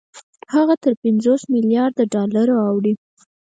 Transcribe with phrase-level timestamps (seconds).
[0.53, 2.93] هغه تر پنځوس مليارده ډالرو اوړي